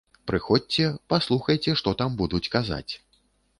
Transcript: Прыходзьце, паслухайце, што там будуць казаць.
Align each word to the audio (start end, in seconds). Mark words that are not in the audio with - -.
Прыходзьце, 0.29 0.85
паслухайце, 1.13 1.75
што 1.83 1.95
там 2.01 2.19
будуць 2.25 2.43
казаць. 2.59 2.91